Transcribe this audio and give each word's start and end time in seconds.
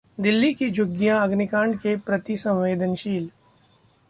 दिल्ली 0.17 0.53
की 0.53 0.69
झुग्गियां 0.69 1.19
अग्निकांड 1.19 1.77
के 1.79 1.95
प्रति 1.95 2.37
संवेदनशील 2.37 3.29